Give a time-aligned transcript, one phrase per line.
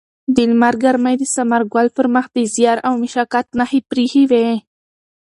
[0.35, 4.49] د لمر ګرمۍ د ثمرګل پر مخ د زیار او مشقت نښې پرېښې وې.